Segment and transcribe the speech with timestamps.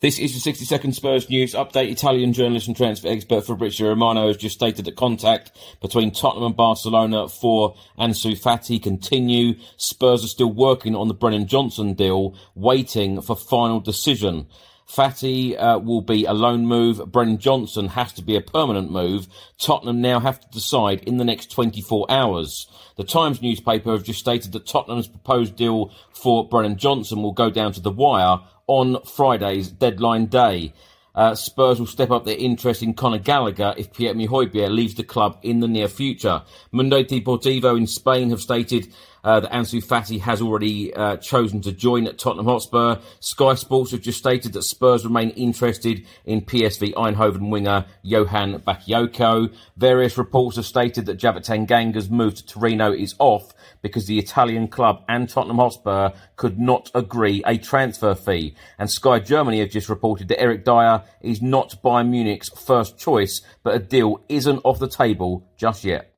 [0.00, 1.90] This is the 60 second Spurs news update.
[1.90, 6.56] Italian journalist and transfer expert Fabrizio Romano has just stated that contact between Tottenham and
[6.56, 9.56] Barcelona for Ansu Fati continue.
[9.76, 14.46] Spurs are still working on the Brennan Johnson deal, waiting for final decision.
[14.90, 17.12] Fati uh, will be a loan move.
[17.12, 19.28] Brennan Johnson has to be a permanent move.
[19.56, 22.66] Tottenham now have to decide in the next 24 hours.
[22.96, 27.50] The Times newspaper have just stated that Tottenham's proposed deal for Brennan Johnson will go
[27.50, 30.72] down to the wire on Friday's deadline day.
[31.14, 35.38] Uh, Spurs will step up their interest in Conor Gallagher if Pierre-Emile leaves the club
[35.42, 36.42] in the near future.
[36.72, 41.72] Mundo Deportivo in Spain have stated uh, that Ansu Fati has already uh, chosen to
[41.72, 42.96] join at Tottenham Hotspur.
[43.20, 49.52] Sky Sports have just stated that Spurs remain interested in PSV Eindhoven winger Johan Bakayoko.
[49.76, 55.04] Various reports have stated that Tanganga's move to Torino is off because the Italian club
[55.08, 58.54] and Tottenham Hotspur could not agree a transfer fee.
[58.78, 63.40] And Sky Germany have just reported that Eric Dier is not Bayern Munich's first choice,
[63.62, 66.14] but a deal isn't off the table just yet.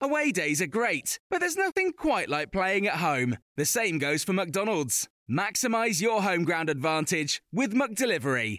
[0.00, 3.38] Away days are great, but there's nothing quite like playing at home.
[3.56, 5.08] The same goes for McDonald's.
[5.30, 8.58] Maximize your home ground advantage with McDelivery.